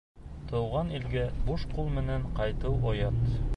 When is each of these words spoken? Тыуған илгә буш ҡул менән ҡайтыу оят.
Тыуған 0.51 0.89
илгә 0.99 1.27
буш 1.51 1.67
ҡул 1.75 1.93
менән 1.99 2.25
ҡайтыу 2.41 2.83
оят. 2.95 3.33